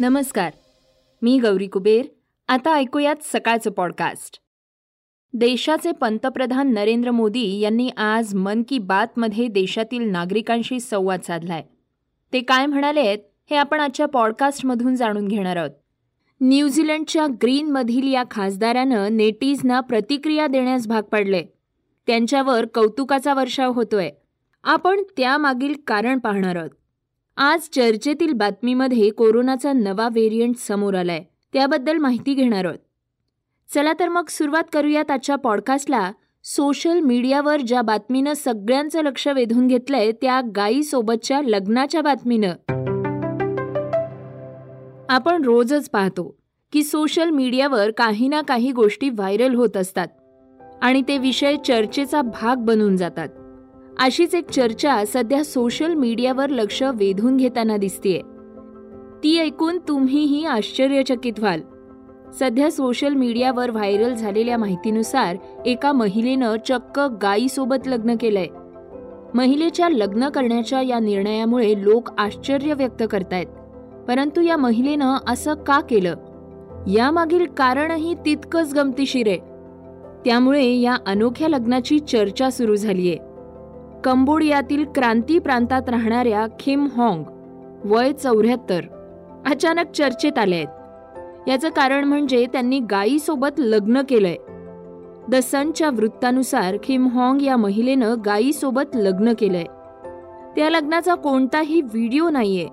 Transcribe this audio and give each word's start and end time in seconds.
नमस्कार 0.00 0.52
मी 1.22 1.38
गौरी 1.38 1.66
कुबेर. 1.66 2.06
आता 2.48 2.74
ऐकूयात 2.74 3.16
सकाळचं 3.22 3.70
पॉडकास्ट 3.70 4.40
देशाचे 5.34 5.92
पंतप्रधान 5.92 6.72
नरेंद्र 6.72 7.10
मोदी 7.10 7.60
यांनी 7.60 7.88
आज 7.96 8.34
मन 8.34 8.62
की 8.68 8.78
बातमध्ये 8.78 9.48
देशातील 9.48 10.10
नागरिकांशी 10.10 10.80
संवाद 10.80 11.20
साधलाय. 11.20 11.62
ते 12.32 12.40
काय 12.40 12.66
म्हणाले 12.66 13.00
आहेत 13.00 13.18
हे 13.50 13.56
आपण 13.56 13.80
आजच्या 13.80 14.06
पॉडकास्टमधून 14.06 14.94
जाणून 14.94 15.28
घेणार 15.28 15.56
आहोत. 15.56 15.70
न्यूझीलंडच्या 16.40 17.26
ग्रीनमधील 17.26 18.12
या 18.12 18.24
खासदारानं 18.30 19.16
नेटीजना 19.16 19.80
प्रतिक्रिया 19.80 20.46
देण्यास 20.46 20.86
भाग 20.86 21.02
पाडले. 21.02 21.42
त्यांच्यावर 22.06 22.66
कौतुकाचा 22.66 23.34
वर्षाव 23.34 23.72
होतोय. 23.72 24.10
आपण 24.64 25.02
त्यामागील 25.16 25.74
कारण 25.86 26.18
पाहणार 26.18 26.56
आहोत. 26.56 26.70
आज 27.40 27.60
चर्चेतील 27.60 28.32
बातमीमध्ये 28.32 29.10
कोरोनाचा 29.10 29.72
नवा 29.72 30.08
व्हेरियंट 30.08 30.54
समोर 30.56 30.94
आलाय. 30.94 31.24
त्याबद्दल 31.52 31.96
माहिती 31.96 32.34
घेणार 32.34 32.64
आहोत. 32.64 32.78
चला 33.74 33.92
तर 33.92 34.08
मग 34.08 34.24
सुरुवात 34.28 34.62
करूयात 34.72 35.10
आजच्या 35.10 35.36
पॉडकास्टला 35.36 36.12
सोशल 36.44 37.00
मीडियावर 37.00 37.60
ज्या 37.60 37.82
बातमीनं 37.82 38.32
सगळ्यांचं 38.32 39.02
लक्ष 39.02 39.28
वेधून 39.28 39.66
घेतलंय 39.66 40.12
त्या 40.12 40.40
गायीसोबतच्या 40.56 41.40
लग्नाच्या 41.42 42.00
बातमीनं. 42.00 42.52
आपण 45.08 45.44
रोजच 45.44 45.90
पाहतो 45.90 46.36
की 46.72 46.82
सोशल 46.82 47.30
मीडियावर 47.30 47.90
काही 47.90 48.28
ना 48.28 48.40
काही 48.40 48.72
गोष्टी 48.72 49.10
व्हायरल 49.10 49.54
होत 49.54 49.76
असतात. 49.76 50.08
आणि 50.82 51.02
ते 51.08 51.18
विषय 51.18 51.56
चर्चेचा 51.66 52.22
भाग 52.22 52.56
बनून 52.56 52.96
जातात. 52.96 53.28
अशीच 53.98 54.34
एक 54.34 54.50
चर्चा 54.50 55.04
सध्या 55.06 55.44
सोशल 55.44 55.94
मीडियावर 55.94 56.48
लक्ष 56.48 56.82
वेधून 56.82 57.36
घेताना 57.36 57.76
दिसतीये. 57.76 58.20
ती 59.22 59.38
ऐकून 59.38 59.78
तुम्हीही 59.88 60.44
आश्चर्यचकित 60.44 61.32
व्हाल. 61.38 61.60
सध्या 62.32 62.70
सोशल 62.70 63.14
मीडियावर 63.14 63.70
व्हायरल 63.70 64.14
झालेल्या 64.14 64.58
माहितीनुसार 64.58 65.36
एका 65.66 65.92
महिलेनं 65.92 66.56
चक्क 66.68 67.00
गायीसोबत 67.22 67.88
लग्न 67.88 68.14
केलंय. 68.20 68.46
महिलेच्या 69.34 69.88
लग्न 69.88 70.28
करण्याच्या 70.28 70.80
या 70.80 70.98
निर्णयामुळे 70.98 71.74
लोक 71.84 72.08
आश्चर्य 72.18 72.74
व्यक्त 72.74 73.02
करतायत. 73.10 73.46
परंतु 74.08 74.40
या 74.40 74.56
महिलेनं 74.56 75.16
असं 75.28 75.54
का 75.54 75.80
केलं? 75.80 76.14
यामागील 76.86 77.46
कारणही 77.46 78.14
तितकंच 78.14 78.74
गमतीशीर 78.74 79.28
आहे. 79.28 79.38
त्यामुळे 80.24 80.74
या 80.74 80.96
अनोख्या 81.06 81.48
लग्नाची 81.48 81.98
चर्चा 81.98 82.50
सुरू 82.50 82.76
झालीय. 82.76 83.16
कंबोडियातील 84.04 84.84
क्रांती 84.94 85.38
प्रांतात 85.38 85.88
राहणाऱ्या 85.88 86.46
खिम 86.60 86.86
हॉंग 86.96 87.24
वय 87.84 88.12
चौऱ्याहत्तर 88.12 88.80
अचानक 89.46 89.90
चर्चेत 89.94 90.38
आले 90.38 90.54
आहेत. 90.54 90.68
याचं 91.48 91.68
कारण 91.68 92.04
म्हणजे 92.04 92.46
त्यांनी 92.52 92.80
गायीसोबत 92.80 93.48
लग्न 93.58 94.02
केलंय. 94.08 94.36
द 95.28 95.34
सनच्या 95.34 95.90
वृत्तानुसार 95.90 96.76
खिम 96.82 97.06
हॉंग 97.06 97.42
या 97.42 97.56
महिलेनं 97.56 98.14
गायीसोबत 98.26 98.96
लग्न 98.96 99.32
केलंय. 99.38 99.64
त्या 100.56 100.70
लग्नाचा 100.70 101.14
कोणताही 101.14 101.80
व्हिडिओ 101.80 102.30
नाहीये. 102.30 102.68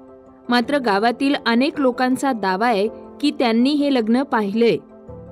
मात्र 0.50 0.78
गावातील 0.78 1.36
अनेक 1.46 1.80
लोकांचा 1.80 2.32
दावा 2.32 2.68
आहे 2.68 2.88
की 3.22 3.32
त्यांनी 3.32 3.70
हे 3.70 3.94
लग्न 3.94 4.24
पाहिलंय. 4.24 4.78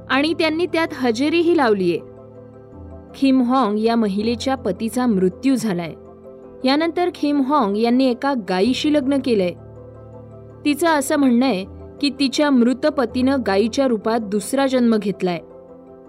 आणि 0.10 0.34
त्यांनी 0.34 0.66
त्यात 0.66 0.88
हजेरीही 0.94 1.58
लावलीये. 1.58 2.00
खिम 3.16 3.42
हॉंग 3.42 3.80
या 3.80 3.96
महिलेच्या 3.96 4.56
पतीचा 4.56 5.06
मृत्यू 5.06 5.56
झालाय. 5.56 5.94
यानंतर 6.66 7.10
खिम 7.16 7.42
हॉंग 7.42 7.78
यांनी 7.78 8.06
एका 8.10 8.34
गायीशी 8.50 8.94
लग्न 8.94 9.18
केलंय. 9.26 9.54
तिचं 10.66 10.88
असं 10.88 11.16
म्हणणं 11.16 11.46
आहे 11.46 11.66
की 12.02 12.10
तिच्या 12.10 12.50
मृत 12.50 12.86
पतीनं 12.86 13.38
गायीच्या 13.48 13.88
रूपात 13.88 14.20
दुसरा 14.20 14.68
जन्म 14.68 14.98
घेतलाय. 14.98 15.40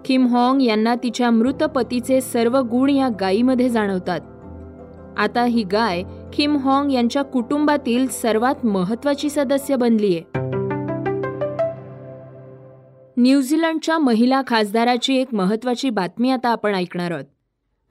खिम 0.05 0.27
हॉंग 0.27 0.61
यांना 0.61 0.95
तिच्या 0.95 1.31
मृत 1.31 1.63
पतीचे 1.63 2.21
सर्व 2.21 2.57
गुण 2.57 2.89
या 2.89 3.09
गायीमध्ये 3.21 3.69
जाणवतात. 3.69 4.19
आता 5.17 5.43
ही 5.43 5.63
गाय 5.63 6.03
खिम 6.33 6.57
हॉंग 6.57 6.91
यांच्या 6.91 7.21
कुटुंबातील 7.21 8.07
सर्वात 8.07 8.65
महत्वाची 8.65 9.29
सदस्य 9.29 9.75
बनलीय. 9.75 10.39
न्यूझीलंडच्या 13.17 13.97
महिला 13.97 14.41
खासदाराची 14.47 15.17
एक 15.17 15.33
महत्त्वाची 15.33 15.89
बातमी 15.89 16.29
आता 16.29 16.49
आपण 16.49 16.75
ऐकणार 16.75 17.11
आहोत. 17.11 17.23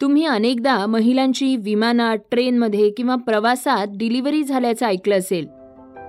तुम्ही 0.00 0.24
अनेकदा 0.24 0.86
महिलांची 0.86 1.56
विमानात 1.56 2.18
ट्रेनमध्ये 2.30 2.90
किंवा 2.90 3.14
प्रवासात 3.14 3.86
डिलिव्हरी 3.90 4.42
झाल्याचं 4.42 4.86
ऐकलं 4.86 5.18
असेल. 5.18 5.46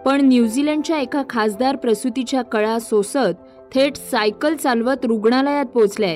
पण 0.06 0.22
न्यूझीलंडच्या 0.22 1.00
एका 1.00 1.24
खासदार 1.30 1.76
प्रसूतीच्या 1.76 2.42
कळा 2.42 2.80
सोसत 2.80 3.48
थेट 3.76 3.96
सायकल 3.96 4.56
चालवत 4.56 5.06
रुग्णालयात 5.06 5.66
पोहोचल्या 5.66 6.16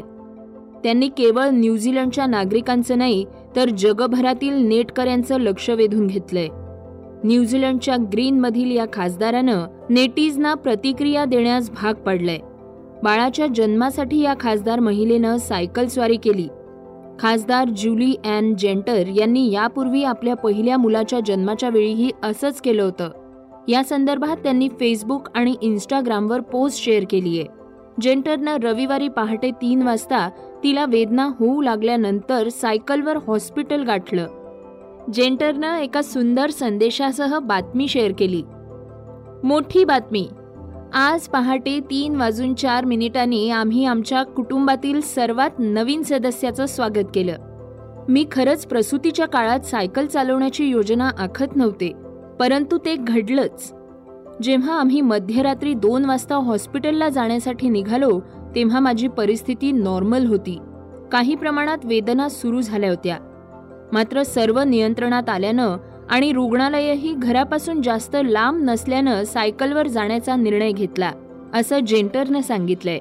त्यांनी 0.84 1.08
केवळ 1.08 1.50
न्यूझीलंडच्या 1.50 2.26
नागरिकांचं 2.26 2.98
नाही 2.98 3.26
तर 3.56 3.70
जगभरातील 3.70 4.54
नेटकऱ्यांचं 4.54 5.40
लक्ष 5.40 5.70
वेधून 5.70 6.08
घेतलंय. 6.08 6.48
न्यूझीलंडच्या 7.24 7.96
ग्रीनमधील 8.14 8.72
या 8.72 8.86
खासदारानं 8.94 9.66
नेटीजना 9.90 10.54
प्रतिक्रिया 10.54 11.26
देण्यास 11.26 11.70
भाग 11.72 11.94
पडलंय. 11.94 12.40
बाळाच्या 13.04 13.48
जन्मासाठी 13.48 14.22
या 14.22 14.34
खासदार 14.40 14.80
महिलेनं 14.80 15.38
सायकल 15.38 15.88
स्वारी 15.88 16.18
केली. 16.18 16.48
खासदार 17.20 17.70
जुली 17.70 18.16
अँड 18.26 18.56
जेंटर 18.56 19.08
यांनी 19.08 19.52
यापूर्वी 19.52 20.04
आपल्या 20.04 20.36
पहिल्या 20.36 20.78
मुलाच्या 20.78 21.20
जन्माच्या 21.26 21.70
वेळीही 21.70 22.12
असंच 22.24 22.62
केलं 22.62 22.84
होतं. 22.84 23.10
या 23.68 23.84
संदर्भात 23.84 24.38
त्यांनी 24.38 24.70
फेसबुक 24.70 25.28
आणि 25.36 25.56
इन्स्टाग्रामवर 25.62 26.40
पोस्ट 26.40 26.86
शेअर 26.86 27.04
केली 27.10 27.40
आहे. 27.40 27.48
जेंटरनं 28.02 28.58
रविवारी 28.64 29.08
पहाटे 29.08 29.52
तीन 29.52 29.82
वाजता 29.82 30.30
तिला 30.64 30.86
वेदना 30.86 31.30
होऊ 31.40 31.62
लागल्यानंतर 31.62 32.50
सायकलवर 32.50 33.18
हॉस्पिटल 33.28 33.84
गाठलं. 33.84 34.28
जेंटरनं 35.14 35.76
एका 35.76 36.02
सुंदर 36.02 36.50
संदेशासह 36.50 37.40
बातमी 37.40 37.88
शेअर 37.88 38.12
केली. 38.20 38.44
मोठी 39.44 39.86
बातमी 39.86 40.28
आज 40.94 41.22
पहाटे 41.22 41.80
तीन 41.80 42.16
वाजून 42.16 42.54
चार 42.54 42.86
मिनिटांनी 42.86 43.50
आम्ही 43.50 43.86
आमच्या 43.86 44.24
कुटुंबातील 44.24 45.02
सर्वात 45.02 45.50
नवीन 45.60 46.04
सदस्याचं 46.04 46.66
स्वागत 46.66 47.12
केलं. 47.16 47.36
मी 48.10 48.26
खरंच 48.32 48.66
प्रसूतीच्या 48.68 49.28
काळात 49.28 49.60
सायकल 49.60 50.06
चालवण्याची 50.06 50.66
योजना 50.66 51.10
आखत 51.20 51.56
नव्हते 51.56 51.94
परंतु 52.40 52.78
ते 52.78 52.96
घडलंच. 52.96 53.74
जेव्हा 54.42 54.80
आम्ही 54.80 55.02
मध्यरात्री 55.02 55.74
दोन 55.74 56.06
वाजता 56.06 56.36
हॉस्पिटलला 56.36 57.10
जाण्यासाठी 57.10 57.70
निघालो 57.70 58.20
तेव्हा 58.56 58.80
माझी 58.80 59.08
परिस्थिती 59.08 59.72
नॉर्मल 59.72 60.26
होती. 60.26 60.60
काही 61.12 61.36
प्रमाणात 61.36 61.78
वेदना 61.84 62.30
सुरू 62.30 62.62
झाल्या 62.62 62.90
होत्या. 62.90 63.18
मात्र 63.94 64.24
सर्व 64.24 64.60
नियंत्रणात 64.60 65.30
आल्यानं 65.30 65.78
आणि 66.10 66.32
रुग्णालयही 66.32 67.14
घरापासून 67.14 67.82
जास्त 67.82 68.16
लांब 68.24 68.70
नसल्यानं 68.70 69.24
सायकलवर 69.24 69.88
जाण्याचा 69.88 70.36
निर्णय 70.36 70.72
घेतला 70.72 71.12
असं 71.54 71.80
जेंटरनं 71.80 72.42
सांगितलंय. 72.42 73.00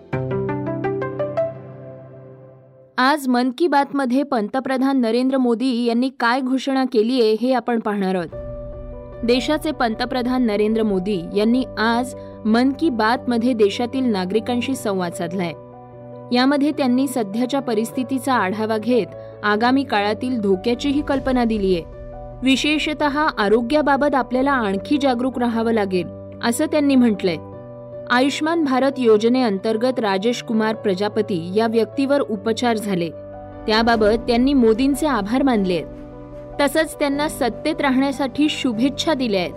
आज 2.99 3.29
मन 3.29 3.51
की 3.59 3.69
बातमध्ये 3.69 4.23
पंतप्रधान 4.23 5.01
नरेंद्र 5.01 5.37
मोदी 5.37 5.85
यांनी 5.85 6.11
काय 6.21 6.41
घोषणा 6.41 6.85
केली 6.85 7.21
आहे 7.23 7.37
हे 7.41 7.53
आपण 7.53 7.81
पाहणार 7.81 8.15
आहोत. 8.15 9.25
देशाचे 9.25 9.73
पंतप्रधान 9.73 10.47
नरेंद्र 10.47 10.83
मोदी 10.83 11.21
यांनी 11.37 11.65
आज 11.79 12.15
मन 12.45 12.73
की 12.81 12.91
बातमध्ये 12.91 13.53
देशातील 13.53 14.05
नागरिकांशी 14.05 14.75
संवाद 14.77 15.13
साधलाय. 15.13 15.53
यामध्ये 16.37 16.71
त्यांनी 16.71 17.07
सध्याच्या 17.09 17.61
परिस्थितीचा 17.61 18.35
आढावा 18.35 18.79
घेत 18.79 19.07
आगामी 19.45 19.85
काळातील 19.85 20.41
धोक्याचीही 20.41 21.03
कल्पना 21.03 21.45
दिली 21.45 21.75
आहे 21.75 21.98
विशेषत 22.43 23.03
आरोग्याबाबत 23.03 24.15
आपल्याला 24.15 24.53
आणखी 24.53 24.99
जागरूक 24.99 25.39
राहावं 25.39 25.73
लागेल 25.73 26.07
असं 26.43 26.67
त्यांनी 26.67 26.95
म्हटलंय. 26.95 27.37
आयुष्मान 28.11 28.65
भारत 28.65 28.99
योजनेअंतर्गत 28.99 29.99
राजेश 29.99 30.43
कुमार 30.43 30.75
प्रजापती 30.75 31.53
या 31.55 31.67
व्यक्तीवर 31.67 32.21
उपचार 32.21 32.77
झाले. 32.77 33.09
त्याबाबत 33.67 34.27
त्यांनी 34.27 34.53
मोदींचे 34.55 35.07
आभार 35.07 35.43
मानले 35.43 35.83
तसंच 36.61 36.99
त्यांना 36.99 37.29
सत्तेत 37.29 37.81
राहण्यासाठी 37.81 38.49
शुभेच्छा 38.49 39.15
दिल्या 39.15 39.41
आहेत. 39.41 39.53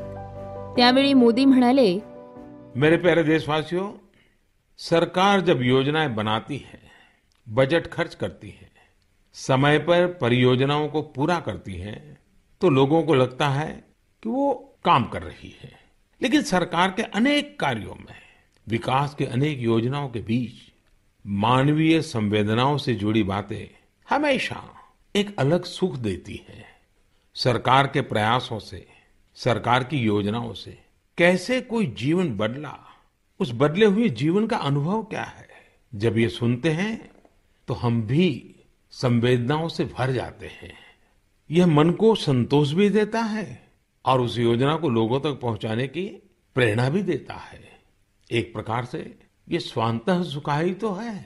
त्यावेळी 0.77 1.13
मोदी 1.13 1.45
म्हणाले 1.45 1.99
मेरे 2.75 2.97
प्यारे 2.97 3.23
देशवासियों 3.23 3.87
सरकार 4.79 5.39
जब 5.39 5.61
योजनाएं 5.61 6.15
बनाती 6.15 6.55
है 6.55 6.79
बजट 7.47 7.91
खर्च 7.91 8.15
करती 8.15 8.47
है 8.47 8.69
समय 9.35 9.77
पर 9.77 10.05
परियोजनाओं 10.21 10.87
को 10.87 11.01
पूरा 11.01 11.39
करती 11.39 11.71
है 11.71 11.93
तो 12.61 12.69
लोगों 12.69 13.03
को 13.03 13.13
लगता 13.13 13.49
है 13.49 13.83
कि 14.23 14.29
वो 14.29 14.75
काम 14.85 15.05
कर 15.05 15.23
रही 15.23 15.55
है। 15.61 15.79
लेकिन 16.21 16.41
सरकार 16.41 16.91
के 16.91 17.01
अनेक 17.01 17.59
कार्यों 17.59 17.95
में, 17.95 18.15
विकास 18.67 19.15
के 19.15 19.25
अनेक 19.25 19.59
योजनाओं 19.59 20.09
के 20.09 20.19
बीच 20.19 20.71
मानवीय 21.27 22.01
संवेदनाओं 22.01 22.77
से 22.77 22.95
जुड़ी 22.95 23.23
बातें 23.23 23.77
हमेशा 24.09 24.69
एक 25.15 25.39
अलग 25.39 25.63
सुख 25.63 25.95
देती 25.95 26.45
है। 26.49 26.65
सरकार 27.35 27.87
के 27.87 28.01
प्रयासों 28.01 28.59
से, 28.59 28.87
सरकार 29.35 29.83
की 29.83 29.97
योजनाओं 29.97 30.53
से 30.53 30.77
कैसे 31.17 31.61
कोई 31.61 31.85
जीवन 31.85 32.37
बदला, 32.37 32.79
उस 33.39 33.51
बदले 33.55 33.85
हुए 33.85 34.09
जीवन 34.09 34.47
का 34.47 34.57
अनुभव 34.57 35.03
क्या 35.03 35.23
है? 35.23 35.47
जब 35.95 36.17
ये 36.17 36.29
सुनते 36.29 36.69
हैं 36.69 37.11
तो 37.67 37.73
हम 37.73 38.01
भी 38.03 38.55
संवेदनाओं 38.91 39.67
से 39.67 39.85
भर 39.85 40.11
जाते 40.11 40.47
हैं। 40.47 40.90
यह 41.53 41.65
मन 41.65 41.91
को 41.91 42.15
संतोष 42.15 42.73
भी 42.73 42.89
देता 42.89 43.19
है 43.19 43.43
और 44.05 44.19
उस 44.19 44.39
योजना 44.39 44.75
को 44.75 44.89
लोगों 44.89 45.19
तक 45.19 45.39
पहुंचाने 45.41 45.87
की 45.87 46.07
प्रेरणा 46.55 46.89
भी 46.89 47.01
देता 47.01 47.33
है। 47.33 47.59
एक 48.37 48.53
प्रकार 48.53 48.83
से 48.83 49.19
ये 49.47 49.59
स्वांत 49.59 50.11
सुखाही 50.11 50.73
तो 50.73 50.99
है। 51.01 51.17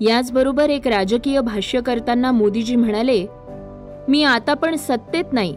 याचबरोबर 0.00 0.70
एक 0.70 0.86
राजकीय 0.86 1.40
भाष्य 1.40 1.80
करताना 1.80 2.32
मोदीजी 2.32 2.76
म्हणाले 2.76 3.26
मी 4.08 4.22
आता 4.24 4.54
पण 4.54 4.76
सत्तेत 4.76 5.32
नाही 5.32 5.56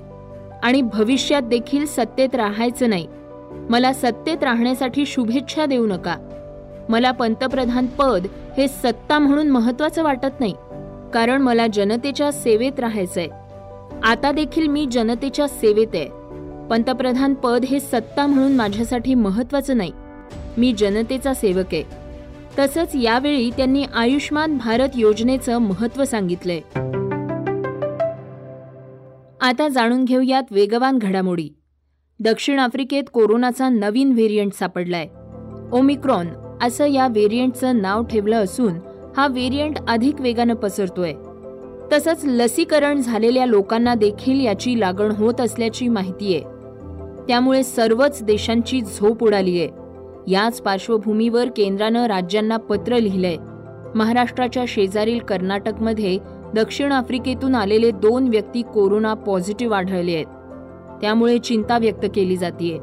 आणि 0.63 0.81
भविष्यात 0.81 1.41
देखील 1.41 1.85
सत्तेत 1.85 2.35
राहायचं 2.35 2.89
नाही. 2.89 3.07
मला 3.69 3.93
सत्तेत 3.93 4.43
राहण्यासाठी 4.43 5.05
शुभेच्छा 5.05 5.65
देऊ 5.65 5.87
नका. 5.87 6.15
मला 6.89 7.11
पंतप्रधान 7.11 7.85
पद 7.85 8.27
हे 8.57 8.67
सत्ता 8.67 9.19
म्हणून 9.19 9.47
महत्वाचं 9.47 10.03
वाटत 10.03 10.39
नाही. 10.39 10.53
कारण 11.13 11.41
मला 11.41 11.67
जनतेच्या 11.67 12.31
सेवेत 12.31 12.79
राहायचंय. 12.79 13.27
आता 14.03 14.31
देखील 14.31 14.67
मी 14.67 14.85
जनतेच्या 14.91 15.47
सेवेत 15.47 15.87
आहे. 15.93 16.07
पंतप्रधान 16.67 17.33
पद 17.33 17.65
हे 17.65 17.79
सत्ता 17.79 18.27
म्हणून 18.27 18.51
माझ्यासाठी 18.51 19.13
महत्वाचं 19.13 19.77
नाही. 19.77 19.91
मी 20.57 20.73
जनतेचा 20.73 21.33
सेवक 21.33 21.73
आहे. 21.73 21.83
तसंच 22.59 22.95
यावेळी 22.95 23.49
त्यांनी 23.49 23.85
आयुष्मान 23.95 24.57
भारत 24.57 24.89
योजनेचं 24.95 25.57
महत्त्व 25.57 26.03
सांगितलंय. 26.03 26.59
आता 29.41 29.67
जाणून 29.67 30.05
घेऊयात 30.05 30.43
वेगवान 30.51 30.97
घडामोडी. 30.97 31.49
दक्षिण 32.19 32.59
आफ्रिकेत 32.59 33.03
कोरोनाचा 33.13 33.69
नवीन 33.69 34.11
व्हेरियंट 34.11 34.53
सापडलाय. 34.53 35.07
ओमिक्रॉन 35.71 36.27
असं 36.61 36.85
या 36.85 37.07
व्हेरियंटचं 37.07 37.81
नाव 37.81 38.03
ठेवलं 38.03 38.43
असून 38.43 38.73
हा 39.17 39.27
व्हेरियंट 39.27 39.77
अधिक 39.87 40.21
वेगानं 40.21 40.53
पसरतोय. 40.53 41.13
तसंच 41.93 42.21
लसीकरण 42.25 43.01
झालेल्या 43.01 43.45
लोकांना 43.45 43.95
देखील 43.95 44.45
याची 44.45 44.79
लागण 44.79 45.11
होत 45.11 45.41
असल्याची 45.41 45.87
माहिती 45.87 46.35
आहे. 46.35 46.43
त्यामुळे 47.27 47.63
सर्वच 47.63 48.23
देशांची 48.23 48.81
झोप 48.81 49.23
उडालीय. 49.23 49.67
याच 50.27 50.61
पार्श्वभूमीवर 50.61 51.47
केंद्रानं 51.57 52.05
राज्यांना 52.05 52.57
पत्र 52.57 52.99
लिहिलंय. 52.99 53.35
महाराष्ट्राच्या 53.95 54.63
शेजारील 54.67 55.19
कर्नाटकमध्ये 55.19 56.19
दक्षिण 56.55 56.91
आफ्रिकेतून 56.91 57.55
आलेले 57.55 57.91
दोन 57.91 58.27
व्यक्ती 58.27 58.61
कोरोना 58.61 59.13
पॉझिटिव्ह 59.13 59.75
आढळले 59.75 60.13
आहेत. 60.13 60.25
त्यामुळे 61.01 61.39
चिंता 61.39 61.77
व्यक्त 61.77 62.05
केली 62.15 62.37
जाते 62.37 62.77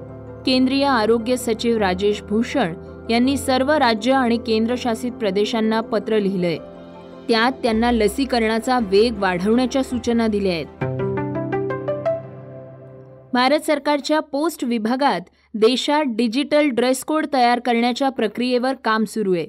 केंद्रीय 0.46 0.84
आरोग्य 0.84 1.36
सचिव 1.36 1.78
राजेश 1.78 2.22
भूषण 2.22 2.72
यांनी 3.10 3.36
सर्व 3.36 3.72
राज्य 3.72 4.12
आणि 4.12 4.36
केंद्रशासित 4.36 5.12
प्रदेशांना 5.12 5.80
पत्र 5.80 6.18
लिहिलंय. 6.18 6.56
त्यात 7.28 7.52
त्यांना 7.52 7.92
लसीकरणाचा 7.92 8.78
वेग 8.78 9.14
वाढवण्याच्या 9.18 9.82
सूचना 9.82 10.26
दिल्या 10.26 10.52
आहेत. 10.52 10.66
भारत 13.32 13.60
सरकारच्या 13.60 14.20
पोस्ट 14.20 14.64
विभागात 14.64 15.20
देशात 15.54 16.04
डिजिटल 16.06 16.68
ड्रेस 16.68 17.04
कोड 17.04 17.26
तयार 17.32 17.58
करण्याच्या 17.58 18.08
प्रक्रियेवर 18.08 18.72
काम 18.84 19.04
सुरू 19.04 19.34
आहे. 19.34 19.46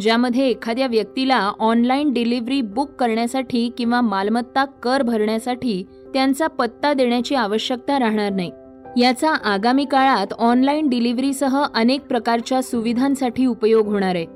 ज्यामध्ये 0.00 0.48
एखाद्या 0.48 0.86
व्यक्तीला 0.86 1.52
ऑनलाईन 1.58 2.12
डिलिव्हरी 2.12 2.60
बुक 2.60 2.90
करण्यासाठी 2.90 3.70
किंवा 3.78 4.00
मालमत्ता 4.00 4.64
कर 4.64 5.02
भरण्यासाठी 5.02 5.84
त्यांचा 6.14 6.46
पत्ता 6.46 6.92
देण्याची 6.92 7.34
आवश्यकता 7.34 7.98
राहणार 7.98 8.30
नाही. 8.32 8.50
याचा 8.96 9.30
आगामी 9.30 9.84
काळात 9.84 10.32
ऑनलाईन 10.32 10.88
डिलिव्हरीसह 10.88 11.64
अनेक 11.74 12.00
प्रकारच्या 12.00 12.62
सुविधांसाठी 12.62 13.46
उपयोग 13.46 13.86
होणार 13.86 14.14
आहे. 14.14 14.26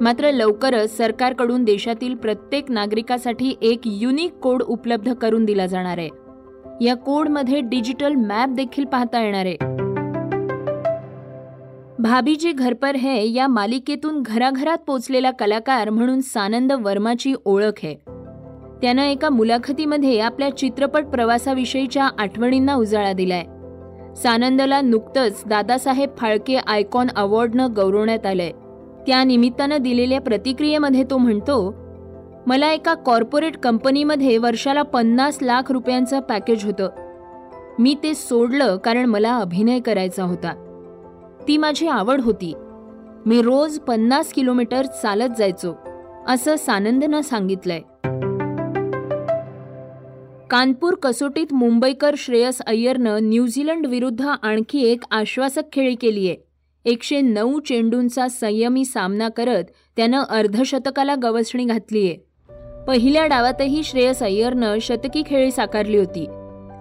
मात्र 0.00 0.30
लवकरच 0.30 0.96
सरकारकडून 0.96 1.64
देशातील 1.64 2.14
प्रत्येक 2.14 2.70
नागरिकासाठी 2.70 3.54
एक 3.62 3.80
युनिक 3.84 4.32
कोड 4.32 4.62
उपलब्ध 4.62 5.14
करून 5.14 5.44
दिला 5.44 5.66
जाणार 5.66 5.98
आहे. 5.98 6.08
या 6.80 6.94
कोडमध्ये 6.94 7.60
डिजिटल 7.60 8.14
मॅप 8.14 8.48
देखील 8.48 8.84
पाहता 8.84 9.22
येणार 9.22 9.46
आहे. 9.46 9.56
भाभीजी 11.98 12.52
घरपर 12.52 12.96
हे 12.96 13.12
है 13.12 13.32
या 13.32 13.48
मालिकेतून 13.48 14.22
घराघरात 14.22 14.78
पोचलेला 14.86 15.30
कलाकार 15.30 15.90
म्हणून 15.90 16.20
सानंद 16.20 16.72
वर्माची 16.72 17.34
ओळख 17.44 17.80
आहे. 17.82 17.94
त्यानं 18.82 19.02
एका 19.02 19.28
मुलाखतीमध्ये 19.28 20.20
आपल्या 20.20 20.56
चित्रपट 20.56 21.04
प्रवासाविषयीच्या 21.04 22.08
आठवणींना 22.18 22.74
उजाळा 22.74 23.12
दिलाय. 23.12 23.44
सानंदला 24.16 24.80
नुकतंच 24.80 25.42
दादासाहेब 25.46 26.10
फाळके 26.16 26.56
आयकॉन 26.66 27.06
अवॉर्डनं 27.16 27.68
गौरवण्यात 27.76 28.26
आलंय. 28.26 28.50
त्या 29.06 29.24
निमित्तानं 29.24 29.76
दिलेल्या 29.76 30.20
प्रतिक्रियेमध्ये 30.20 31.04
तो 31.10 31.18
म्हणतो 31.18 31.74
मला 32.46 32.72
एका 32.72 32.94
कॉर्पोरेट 32.94 33.56
कंपनीमध्ये 33.56 34.38
वर्षाला 34.38 34.82
पन्नास 34.82 35.38
लाख 35.42 35.72
रुपयांचं 35.72 36.20
पॅकेज 36.20 36.64
होतं. 36.64 36.88
मी 37.78 37.94
ते 38.02 38.14
सोडलं 38.14 38.76
कारण 38.76 39.04
मला 39.04 39.36
अभिनय 39.36 39.80
करायचा 39.80 40.22
होता. 40.22 40.52
ती 41.48 41.56
माझी 41.56 41.88
आवड 41.88 42.20
होती. 42.20 42.54
मी 43.26 43.42
रोज 43.42 43.78
पन्नास 43.78 44.32
किलोमीटर 44.32 44.84
चालत 44.84 45.28
जायचो 45.38 45.74
असं 46.28 46.56
सानंदनं 46.56 47.20
सांगितलंय. 47.20 47.80
कानपूर 50.52 50.94
कसोटीत 50.94 51.52
मुंबईकर 51.52 52.14
श्रेयस 52.18 52.60
अय्यरनं 52.66 53.18
न्यूझीलंड 53.22 53.86
विरुद्ध 53.86 54.26
आणखी 54.42 54.84
एक 54.84 55.04
आश्वासक 55.10 55.62
खेळी 55.72 55.94
केली 55.94 56.28
आहे. 56.28 56.36
एकशे 56.84 57.20
नऊ 57.20 57.60
चेंडूंचा 57.60 58.28
संयमी 58.28 58.84
सामना 58.84 59.28
करत 59.28 59.64
त्यानं 59.96 60.22
अर्धशतकाला 60.22 61.14
गवसणी 61.22 61.64
घातलीय 61.64 62.14
पहिल्या 62.86 63.26
डावातही 63.26 63.82
श्रेयस 63.84 64.22
अय्यरनं 64.22 64.78
शतकी 64.80 65.22
खेळी 65.26 65.50
साकारली 65.50 65.98
होती. 65.98 66.26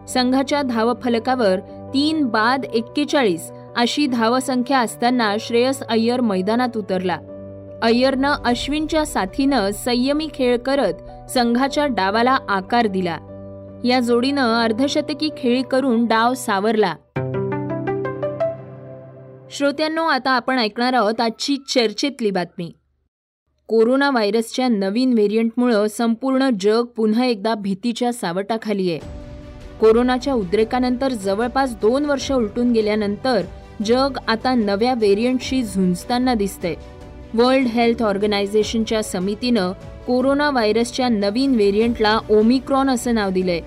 संघाच्या 0.08 0.62
धावफलकावर 0.62 1.60
तीन 1.94 2.26
बाद 2.26 2.66
एक्केचाळीस 2.74 3.52
अशी 3.76 4.08
धावसंख्या 4.08 4.80
असताना 4.80 5.36
श्रेयस 5.40 5.84
अय्यर 5.84 6.22
मैदानात 6.22 6.78
उतरला. 6.78 7.18
अय्यरनं 7.84 8.34
अश्विनच्या 8.46 9.06
साथीनं 9.06 9.72
संयमी 9.72 10.28
खेळ 10.34 10.58
करत 10.58 11.30
संघाच्या 11.30 11.86
डावाला 11.86 12.38
आकार 12.50 12.88
दिला. 12.88 13.18
या 13.86 14.00
जोडीनं 14.00 14.64
अर्धशतकी 14.64 15.30
खेळी 15.38 15.62
करून 15.62 16.06
डाव 16.06 16.34
सावरला. 16.34 16.96
श्रोत्यांनो 19.52 20.04
आता 20.04 20.32
आपण 20.32 20.60
ऐकणार 20.60 20.94
आहोत 20.94 21.22
आजची 21.22 21.58
चर्चेतली 21.70 22.32
बातमी. 22.32 22.72
कोरोना 23.68 24.10
व्हायरसच्या 24.10 24.68
नवीन 24.68 25.14
व्हेरियंटमुळं 25.14 25.88
संपूर्ण 25.88 26.50
जग 26.60 26.84
पुन्हा 26.84 27.26
एकदा 27.26 27.56
भीतीच्या 27.56 28.14
सावटाखाली 28.14 28.92
आहे. 28.92 29.00
कोरोनाच्या 29.82 30.34
उद्रेकानंतर 30.34 31.12
जवळपास 31.12 31.76
दोन 31.76 32.06
वर्ष 32.06 32.32
उलटून 32.32 32.72
गेल्यानंतर 32.72 33.42
जग 33.86 34.18
आता 34.28 34.54
नव्या 34.54 34.94
व्हेरियंटशी 34.94 35.64
झुंजताना 35.64 36.34
दिसतंय. 36.34 36.76
वर्ल्ड 37.34 37.68
हेल्थ 37.68 38.04
ऑर्गनायझेशनच्या 38.04 39.04
समितीनं 39.04 39.72
कोरोना 40.08 40.50
व्हायरसच्या 40.50 41.10
नवीन 41.10 41.56
व्हेरियंटला 41.56 42.20
ओमिक्रॉन 42.30 42.90
असं 42.90 43.16
नाव 43.16 43.30
दिलंय. 43.30 43.60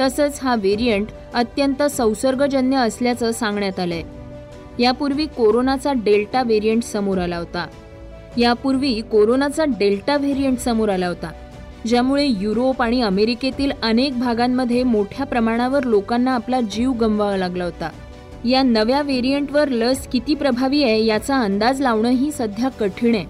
तसंच 0.00 0.38
हा 0.42 0.54
व्हेरियंट 0.54 1.08
अत्यंत 1.34 1.82
संसर्गजन्य 1.82 2.76
असल्याचं 2.76 3.32
सांगण्यात 3.32 3.80
आलंय. 3.80 4.02
यापूर्वी 4.78 5.26
कोरोनाचा 5.26 5.92
डेल्टा 5.92 6.42
व्हेरियंट 6.42 6.82
समोर 6.82 7.18
आला 7.18 7.36
होता. 7.36 7.66
यापूर्वी 8.38 9.00
कोरोनाचा 9.00 9.64
डेल्टा 9.64 10.16
व्हेरियंट 10.16 10.58
समोर 10.58 10.88
आला 10.88 11.06
होता 11.06 11.30
ज्यामुळे 11.86 12.26
युरोप 12.26 12.82
आणि 12.82 13.02
अमेरिकेतील 13.02 13.72
अनेक 13.82 14.18
भागांमध्ये 14.20 14.82
मोठ्या 14.82 15.26
प्रमाणावर 15.26 15.84
लोकांना 15.84 16.34
आपला 16.34 16.60
जीव 16.60 16.92
गमवावा 16.92 17.36
लागला 17.36 17.64
होता. 17.64 17.90
या 18.44 18.62
नव्या 18.62 19.02
व्हेरियंटवर 19.02 19.68
लस 19.68 20.06
किती 20.08 20.34
प्रभावी 20.34 20.82
आहे 20.82 21.04
याचा 21.04 21.40
अंदाज 21.40 21.80
लावणंही 21.80 22.32
सध्या 22.32 22.68
कठीण 22.68 23.14
आहे. 23.14 23.24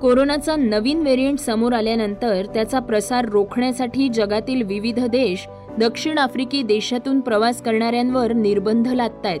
कोरोनाचा 0.00 0.56
नवीन 0.56 1.02
व्हेरियंट 1.02 1.38
समोर 1.38 1.72
आल्यानंतर 1.72 2.46
त्याचा 2.46 2.78
प्रसार 2.78 3.28
रोखण्यासाठी 3.28 4.08
जगातील 4.08 4.62
विविध 4.62 5.00
देश 5.00 5.46
दक्षिण 5.78 6.18
आफ्रिकी 6.18 6.62
देशातून 6.62 7.20
प्रवास 7.20 7.62
करणाऱ्यांवर 7.62 8.32
निर्बंध 8.32 8.88
लादतायत. 8.88 9.40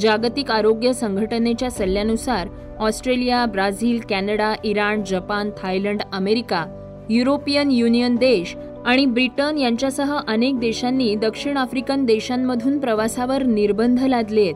जागतिक 0.00 0.50
आरोग्य 0.50 0.92
संघटनेच्या 0.92 1.70
सल्ल्यानुसार 1.70 2.48
Australia 2.78 3.46
Brazil 3.46 3.98
Canada 4.08 4.54
Iran 4.64 5.02
Japan 5.04 5.50
Thailand 5.62 6.02
America 6.12 6.64
European 7.10 7.70
Union 7.70 8.16
देश 8.16 8.56
आणि 8.86 9.06
ब्रिटन 9.06 9.58
यांच्यासह 9.58 10.18
अनेक 10.28 10.58
देशांनी 10.58 11.14
दक्षिण 11.14 11.56
आफ्रिकन 11.56 12.04
देशांमधून 12.04 12.78
प्रवासावर 12.78 13.42
निर्बंध 13.42 14.00
लादले 14.02 14.40
आहेत. 14.40 14.54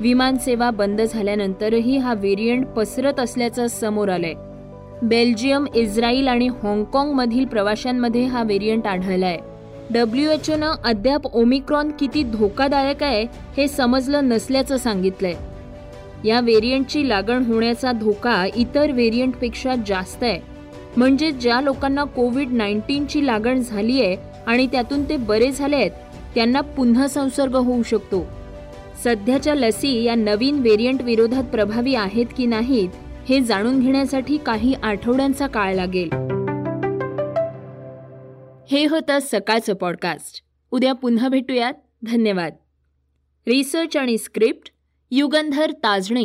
विमानसेवा 0.00 0.70
बंद 0.70 1.00
झाल्यानंतरही 1.00 1.96
हा 1.96 2.14
व्हेरियंट 2.14 2.66
पसरत 2.66 3.20
असल्याचं 3.20 3.66
समोर 3.66 4.08
आलंय. 4.08 4.32
बेल्जियम 5.02 5.66
इस्रायल 5.74 6.28
आणि 6.28 6.48
हाँगकाँगमधील 6.48 7.44
प्रवाशांमध्ये 7.44 8.24
हा 8.24 8.42
व्हेरियंट 8.42 8.86
आढळलाय. 8.86 9.38
डब्ल्यू 9.90 10.30
एच 10.30 10.50
ओनं 10.50 10.72
अद्याप 10.84 11.26
ओमिक्रॉन 11.26 11.90
किती 12.00 12.22
धोकादायक 12.22 13.02
आहे 13.02 13.22
हे 13.56 13.68
समजलं 13.68 14.28
नसल्याचं 14.28 14.76
सांगितलंय. 14.76 15.34
या 16.24 16.40
व्हेरियंटची 16.40 17.08
लागण 17.08 17.44
होण्याचा 17.44 17.92
धोका 17.92 18.46
इतर 18.56 18.92
व्हेरियंटपेक्षा 18.92 19.74
जास्त 19.86 20.22
आहे. 20.22 20.55
म्हणजे 20.96 21.30
ज्या 21.32 21.60
लोकांना 21.60 22.04
कोविड 22.04 22.52
नाईन्टीनची 22.52 23.26
लागण 23.26 23.60
झाली 23.60 24.00
आहे 24.02 24.16
आणि 24.46 24.66
त्यातून 24.66 25.08
ते 25.08 25.16
बरे 25.16 25.50
झाले 25.52 25.76
आहेत 25.76 25.90
त्यांना 26.34 26.60
पुन्हा 26.60 27.08
संसर्ग 27.08 27.56
होऊ 27.56 27.82
शकतो. 27.82 28.26
सध्याच्या 29.04 29.54
लसी 29.54 30.02
या 30.02 30.14
नवीन 30.14 30.58
व्हेरियंट 30.58 31.02
विरोधात 31.02 31.44
प्रभावी 31.44 31.94
आहेत 31.94 32.26
की 32.36 32.46
नाहीत 32.46 32.88
हे 33.28 33.40
जाणून 33.40 33.80
घेण्यासाठी 33.80 34.36
काही 34.36 34.74
आठवड्यांचा 34.82 35.46
काळ 35.46 35.74
लागेल. 35.74 36.08
हे 38.70 38.86
होतं 38.86 39.18
सकाळचं 39.22 39.74
पॉडकास्ट. 39.74 40.42
उद्या 40.70 40.92
पुन्हा 40.92 41.28
भेटूयात. 41.28 41.74
धन्यवाद. 42.06 42.52
रिसर्च 43.46 43.96
आणि 43.96 44.18
स्क्रिप्ट 44.18 44.70
युगंधर 45.10 45.70
ताजणे. 45.70 46.24